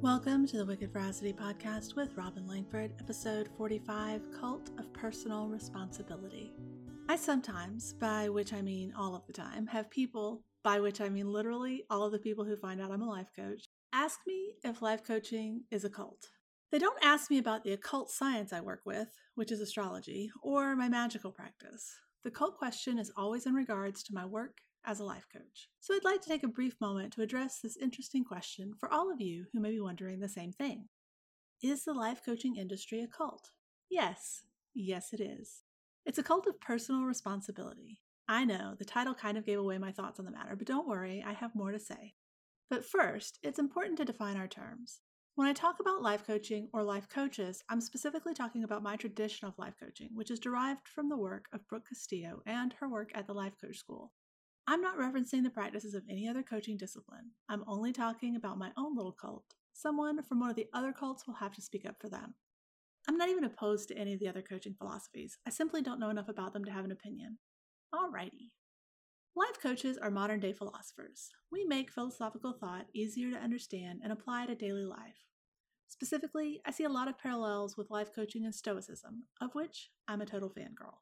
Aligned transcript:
Welcome 0.00 0.46
to 0.46 0.58
the 0.58 0.64
Wicked 0.64 0.92
Veracity 0.92 1.32
Podcast 1.32 1.96
with 1.96 2.16
Robin 2.16 2.46
Langford, 2.46 2.92
episode 3.00 3.48
45 3.56 4.22
Cult 4.30 4.70
of 4.78 4.92
Personal 4.92 5.48
Responsibility. 5.48 6.52
I 7.08 7.16
sometimes, 7.16 7.94
by 7.94 8.28
which 8.28 8.52
I 8.52 8.62
mean 8.62 8.92
all 8.96 9.16
of 9.16 9.26
the 9.26 9.32
time, 9.32 9.66
have 9.66 9.90
people, 9.90 10.44
by 10.62 10.78
which 10.78 11.00
I 11.00 11.08
mean 11.08 11.32
literally 11.32 11.82
all 11.90 12.04
of 12.04 12.12
the 12.12 12.20
people 12.20 12.44
who 12.44 12.54
find 12.54 12.80
out 12.80 12.92
I'm 12.92 13.02
a 13.02 13.10
life 13.10 13.30
coach, 13.34 13.64
ask 13.92 14.20
me 14.24 14.54
if 14.62 14.82
life 14.82 15.02
coaching 15.02 15.64
is 15.72 15.84
a 15.84 15.90
cult. 15.90 16.28
They 16.70 16.78
don't 16.78 17.02
ask 17.04 17.28
me 17.28 17.38
about 17.38 17.64
the 17.64 17.72
occult 17.72 18.08
science 18.08 18.52
I 18.52 18.60
work 18.60 18.82
with, 18.86 19.08
which 19.34 19.50
is 19.50 19.60
astrology, 19.60 20.30
or 20.44 20.76
my 20.76 20.88
magical 20.88 21.32
practice. 21.32 21.92
The 22.22 22.30
cult 22.30 22.56
question 22.56 23.00
is 23.00 23.10
always 23.16 23.46
in 23.46 23.54
regards 23.54 24.04
to 24.04 24.14
my 24.14 24.26
work 24.26 24.58
as 24.88 25.00
a 25.00 25.04
life 25.04 25.26
coach. 25.30 25.68
So 25.80 25.94
I'd 25.94 26.02
like 26.02 26.22
to 26.22 26.28
take 26.30 26.42
a 26.42 26.48
brief 26.48 26.74
moment 26.80 27.12
to 27.12 27.22
address 27.22 27.60
this 27.60 27.76
interesting 27.76 28.24
question 28.24 28.72
for 28.80 28.90
all 28.90 29.12
of 29.12 29.20
you 29.20 29.44
who 29.52 29.60
may 29.60 29.70
be 29.70 29.80
wondering 29.80 30.18
the 30.18 30.30
same 30.30 30.50
thing. 30.50 30.88
Is 31.62 31.84
the 31.84 31.92
life 31.92 32.22
coaching 32.24 32.56
industry 32.56 33.02
a 33.02 33.06
cult? 33.06 33.50
Yes, 33.90 34.44
yes, 34.74 35.12
it 35.12 35.20
is. 35.20 35.62
It's 36.06 36.16
a 36.16 36.22
cult 36.22 36.46
of 36.46 36.58
personal 36.60 37.02
responsibility. 37.02 38.00
I 38.26 38.46
know 38.46 38.76
the 38.78 38.84
title 38.86 39.12
kind 39.12 39.36
of 39.36 39.44
gave 39.44 39.58
away 39.58 39.76
my 39.76 39.92
thoughts 39.92 40.18
on 40.18 40.24
the 40.24 40.32
matter, 40.32 40.56
but 40.56 40.66
don't 40.66 40.88
worry, 40.88 41.22
I 41.26 41.34
have 41.34 41.54
more 41.54 41.70
to 41.70 41.78
say. 41.78 42.14
But 42.70 42.84
first, 42.84 43.38
it's 43.42 43.58
important 43.58 43.98
to 43.98 44.06
define 44.06 44.38
our 44.38 44.48
terms. 44.48 45.00
When 45.34 45.48
I 45.48 45.52
talk 45.52 45.80
about 45.80 46.02
life 46.02 46.26
coaching 46.26 46.68
or 46.72 46.82
life 46.82 47.08
coaches, 47.10 47.62
I'm 47.68 47.82
specifically 47.82 48.32
talking 48.32 48.64
about 48.64 48.82
my 48.82 48.96
tradition 48.96 49.48
of 49.48 49.58
life 49.58 49.74
coaching, 49.78 50.10
which 50.14 50.30
is 50.30 50.40
derived 50.40 50.88
from 50.88 51.10
the 51.10 51.16
work 51.16 51.44
of 51.52 51.66
Brooke 51.68 51.88
Castillo 51.88 52.40
and 52.46 52.72
her 52.80 52.88
work 52.88 53.10
at 53.14 53.26
the 53.26 53.34
Life 53.34 53.54
Coach 53.60 53.76
School. 53.76 54.12
I'm 54.70 54.82
not 54.82 54.98
referencing 54.98 55.42
the 55.44 55.48
practices 55.48 55.94
of 55.94 56.02
any 56.10 56.28
other 56.28 56.42
coaching 56.42 56.76
discipline. 56.76 57.30
I'm 57.48 57.64
only 57.66 57.90
talking 57.90 58.36
about 58.36 58.58
my 58.58 58.70
own 58.76 58.94
little 58.94 59.16
cult. 59.18 59.54
Someone 59.72 60.22
from 60.22 60.40
one 60.40 60.50
of 60.50 60.56
the 60.56 60.66
other 60.74 60.92
cults 60.92 61.26
will 61.26 61.36
have 61.36 61.54
to 61.54 61.62
speak 61.62 61.88
up 61.88 61.94
for 61.98 62.10
them. 62.10 62.34
I'm 63.08 63.16
not 63.16 63.30
even 63.30 63.44
opposed 63.44 63.88
to 63.88 63.96
any 63.96 64.12
of 64.12 64.20
the 64.20 64.28
other 64.28 64.42
coaching 64.42 64.74
philosophies. 64.74 65.38
I 65.46 65.50
simply 65.50 65.80
don't 65.80 65.98
know 65.98 66.10
enough 66.10 66.28
about 66.28 66.52
them 66.52 66.66
to 66.66 66.70
have 66.70 66.84
an 66.84 66.92
opinion. 66.92 67.38
Alrighty. 67.94 68.50
Life 69.34 69.58
coaches 69.62 69.96
are 69.96 70.10
modern 70.10 70.38
day 70.38 70.52
philosophers. 70.52 71.30
We 71.50 71.64
make 71.64 71.90
philosophical 71.90 72.52
thought 72.52 72.88
easier 72.94 73.30
to 73.30 73.42
understand 73.42 74.00
and 74.04 74.12
apply 74.12 74.44
to 74.46 74.54
daily 74.54 74.84
life. 74.84 75.24
Specifically, 75.88 76.60
I 76.66 76.72
see 76.72 76.84
a 76.84 76.90
lot 76.90 77.08
of 77.08 77.18
parallels 77.18 77.78
with 77.78 77.90
life 77.90 78.10
coaching 78.14 78.44
and 78.44 78.54
Stoicism, 78.54 79.24
of 79.40 79.54
which 79.54 79.88
I'm 80.06 80.20
a 80.20 80.26
total 80.26 80.50
fangirl. 80.50 80.98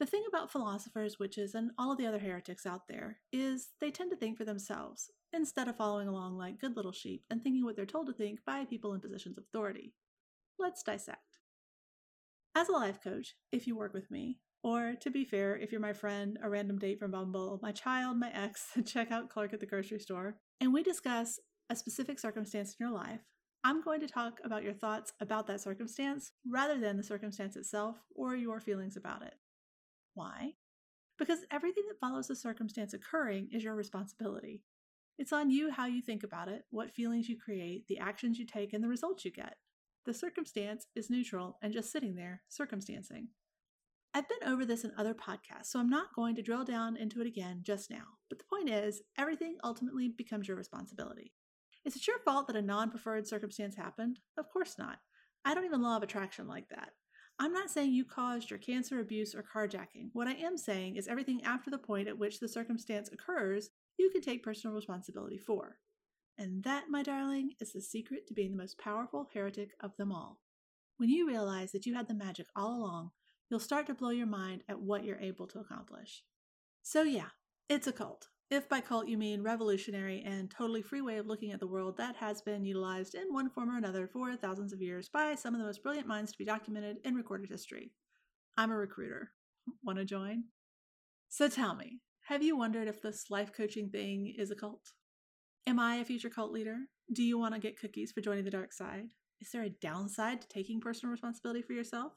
The 0.00 0.06
thing 0.06 0.24
about 0.26 0.50
philosophers, 0.50 1.18
witches, 1.18 1.54
and 1.54 1.72
all 1.76 1.92
of 1.92 1.98
the 1.98 2.06
other 2.06 2.18
heretics 2.18 2.64
out 2.64 2.88
there 2.88 3.18
is 3.34 3.68
they 3.82 3.90
tend 3.90 4.10
to 4.10 4.16
think 4.16 4.38
for 4.38 4.46
themselves 4.46 5.10
instead 5.34 5.68
of 5.68 5.76
following 5.76 6.08
along 6.08 6.38
like 6.38 6.58
good 6.58 6.74
little 6.74 6.90
sheep 6.90 7.22
and 7.28 7.42
thinking 7.42 7.66
what 7.66 7.76
they're 7.76 7.84
told 7.84 8.06
to 8.06 8.14
think 8.14 8.40
by 8.46 8.64
people 8.64 8.94
in 8.94 9.00
positions 9.00 9.36
of 9.36 9.44
authority. 9.44 9.92
Let's 10.58 10.82
dissect. 10.82 11.40
As 12.54 12.70
a 12.70 12.72
life 12.72 12.98
coach, 13.04 13.34
if 13.52 13.66
you 13.66 13.76
work 13.76 13.92
with 13.92 14.10
me, 14.10 14.38
or 14.62 14.94
to 15.02 15.10
be 15.10 15.26
fair, 15.26 15.54
if 15.54 15.70
you're 15.70 15.82
my 15.82 15.92
friend, 15.92 16.38
a 16.42 16.48
random 16.48 16.78
date 16.78 16.98
from 16.98 17.10
Bumble, 17.10 17.60
my 17.62 17.70
child, 17.70 18.16
my 18.16 18.30
ex, 18.32 18.68
a 18.78 18.80
checkout 18.80 19.28
clerk 19.28 19.52
at 19.52 19.60
the 19.60 19.66
grocery 19.66 20.00
store, 20.00 20.36
and 20.62 20.72
we 20.72 20.82
discuss 20.82 21.38
a 21.68 21.76
specific 21.76 22.18
circumstance 22.18 22.70
in 22.70 22.86
your 22.86 22.94
life, 22.94 23.20
I'm 23.64 23.82
going 23.82 24.00
to 24.00 24.08
talk 24.08 24.40
about 24.44 24.62
your 24.62 24.72
thoughts 24.72 25.12
about 25.20 25.46
that 25.48 25.60
circumstance 25.60 26.32
rather 26.50 26.80
than 26.80 26.96
the 26.96 27.02
circumstance 27.02 27.54
itself 27.54 27.96
or 28.16 28.34
your 28.34 28.60
feelings 28.60 28.96
about 28.96 29.20
it. 29.20 29.34
Why? 30.14 30.54
Because 31.18 31.40
everything 31.50 31.84
that 31.88 32.00
follows 32.00 32.28
the 32.28 32.36
circumstance 32.36 32.94
occurring 32.94 33.48
is 33.52 33.62
your 33.62 33.74
responsibility. 33.74 34.62
It's 35.18 35.32
on 35.32 35.50
you 35.50 35.70
how 35.70 35.86
you 35.86 36.00
think 36.00 36.22
about 36.22 36.48
it, 36.48 36.64
what 36.70 36.90
feelings 36.90 37.28
you 37.28 37.38
create, 37.38 37.86
the 37.88 37.98
actions 37.98 38.38
you 38.38 38.46
take, 38.46 38.72
and 38.72 38.82
the 38.82 38.88
results 38.88 39.24
you 39.24 39.30
get. 39.30 39.56
The 40.06 40.14
circumstance 40.14 40.86
is 40.96 41.10
neutral 41.10 41.58
and 41.60 41.74
just 41.74 41.92
sitting 41.92 42.14
there, 42.14 42.42
circumstancing. 42.48 43.28
I've 44.14 44.28
been 44.28 44.48
over 44.48 44.64
this 44.64 44.82
in 44.82 44.92
other 44.96 45.14
podcasts, 45.14 45.66
so 45.66 45.78
I'm 45.78 45.90
not 45.90 46.14
going 46.16 46.34
to 46.36 46.42
drill 46.42 46.64
down 46.64 46.96
into 46.96 47.20
it 47.20 47.26
again 47.26 47.60
just 47.62 47.90
now. 47.90 48.16
But 48.28 48.38
the 48.38 48.44
point 48.44 48.70
is, 48.70 49.02
everything 49.18 49.58
ultimately 49.62 50.08
becomes 50.08 50.48
your 50.48 50.56
responsibility. 50.56 51.32
Is 51.84 51.96
it 51.96 52.06
your 52.06 52.18
fault 52.24 52.46
that 52.46 52.56
a 52.56 52.62
non 52.62 52.90
preferred 52.90 53.26
circumstance 53.26 53.76
happened? 53.76 54.18
Of 54.36 54.48
course 54.48 54.76
not. 54.78 54.98
I 55.44 55.54
don't 55.54 55.64
even 55.64 55.82
law 55.82 55.96
of 55.96 56.02
attraction 56.02 56.48
like 56.48 56.68
that. 56.70 56.90
I'm 57.42 57.54
not 57.54 57.70
saying 57.70 57.94
you 57.94 58.04
caused 58.04 58.50
your 58.50 58.58
cancer, 58.58 59.00
abuse, 59.00 59.34
or 59.34 59.42
carjacking. 59.42 60.10
What 60.12 60.28
I 60.28 60.34
am 60.34 60.58
saying 60.58 60.96
is 60.96 61.08
everything 61.08 61.42
after 61.42 61.70
the 61.70 61.78
point 61.78 62.06
at 62.06 62.18
which 62.18 62.38
the 62.38 62.46
circumstance 62.46 63.08
occurs, 63.10 63.70
you 63.96 64.10
can 64.10 64.20
take 64.20 64.42
personal 64.42 64.76
responsibility 64.76 65.38
for. 65.38 65.78
And 66.36 66.62
that, 66.64 66.90
my 66.90 67.02
darling, 67.02 67.52
is 67.58 67.72
the 67.72 67.80
secret 67.80 68.26
to 68.26 68.34
being 68.34 68.50
the 68.50 68.58
most 68.58 68.78
powerful 68.78 69.26
heretic 69.32 69.70
of 69.80 69.96
them 69.96 70.12
all. 70.12 70.42
When 70.98 71.08
you 71.08 71.26
realize 71.26 71.72
that 71.72 71.86
you 71.86 71.94
had 71.94 72.08
the 72.08 72.14
magic 72.14 72.46
all 72.54 72.76
along, 72.76 73.12
you'll 73.48 73.58
start 73.58 73.86
to 73.86 73.94
blow 73.94 74.10
your 74.10 74.26
mind 74.26 74.62
at 74.68 74.80
what 74.80 75.04
you're 75.04 75.18
able 75.18 75.46
to 75.46 75.60
accomplish. 75.60 76.22
So, 76.82 77.04
yeah, 77.04 77.30
it's 77.70 77.86
a 77.86 77.92
cult. 77.92 78.28
If 78.50 78.68
by 78.68 78.80
cult 78.80 79.06
you 79.06 79.16
mean 79.16 79.44
revolutionary 79.44 80.24
and 80.26 80.50
totally 80.50 80.82
free 80.82 81.02
way 81.02 81.18
of 81.18 81.28
looking 81.28 81.52
at 81.52 81.60
the 81.60 81.68
world 81.68 81.96
that 81.98 82.16
has 82.16 82.42
been 82.42 82.64
utilized 82.64 83.14
in 83.14 83.32
one 83.32 83.48
form 83.48 83.70
or 83.70 83.78
another 83.78 84.08
for 84.08 84.34
thousands 84.34 84.72
of 84.72 84.82
years 84.82 85.08
by 85.08 85.36
some 85.36 85.54
of 85.54 85.60
the 85.60 85.66
most 85.66 85.84
brilliant 85.84 86.08
minds 86.08 86.32
to 86.32 86.38
be 86.38 86.44
documented 86.44 86.96
in 87.04 87.14
recorded 87.14 87.48
history. 87.48 87.92
I'm 88.58 88.72
a 88.72 88.76
recruiter. 88.76 89.30
Want 89.84 90.00
to 90.00 90.04
join? 90.04 90.46
So 91.28 91.48
tell 91.48 91.76
me, 91.76 92.00
have 92.26 92.42
you 92.42 92.56
wondered 92.56 92.88
if 92.88 93.00
this 93.00 93.30
life 93.30 93.52
coaching 93.52 93.88
thing 93.88 94.34
is 94.36 94.50
a 94.50 94.56
cult? 94.56 94.94
Am 95.68 95.78
I 95.78 95.96
a 95.96 96.04
future 96.04 96.28
cult 96.28 96.50
leader? 96.50 96.76
Do 97.12 97.22
you 97.22 97.38
want 97.38 97.54
to 97.54 97.60
get 97.60 97.78
cookies 97.78 98.10
for 98.10 98.20
joining 98.20 98.44
the 98.44 98.50
dark 98.50 98.72
side? 98.72 99.10
Is 99.40 99.52
there 99.52 99.62
a 99.62 99.70
downside 99.70 100.40
to 100.40 100.48
taking 100.48 100.80
personal 100.80 101.12
responsibility 101.12 101.62
for 101.62 101.72
yourself? 101.72 102.14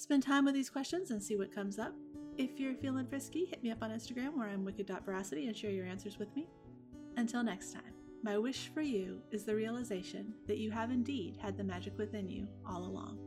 Spend 0.00 0.22
time 0.22 0.46
with 0.46 0.54
these 0.54 0.70
questions 0.70 1.10
and 1.10 1.22
see 1.22 1.36
what 1.36 1.54
comes 1.54 1.78
up. 1.78 1.92
If 2.38 2.58
you're 2.58 2.74
feeling 2.74 3.06
frisky, 3.06 3.44
hit 3.44 3.62
me 3.62 3.70
up 3.70 3.82
on 3.82 3.90
Instagram 3.90 4.34
where 4.34 4.48
I'm 4.48 4.64
wicked.veracity 4.64 5.46
and 5.46 5.54
share 5.54 5.72
your 5.72 5.84
answers 5.84 6.18
with 6.18 6.34
me. 6.34 6.48
Until 7.18 7.42
next 7.42 7.74
time, 7.74 7.92
my 8.22 8.38
wish 8.38 8.70
for 8.72 8.80
you 8.80 9.20
is 9.30 9.44
the 9.44 9.54
realization 9.54 10.32
that 10.46 10.56
you 10.56 10.70
have 10.70 10.90
indeed 10.90 11.36
had 11.36 11.58
the 11.58 11.64
magic 11.64 11.98
within 11.98 12.30
you 12.30 12.48
all 12.66 12.86
along. 12.86 13.18